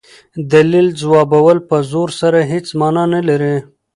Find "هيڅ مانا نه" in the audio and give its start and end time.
2.51-3.21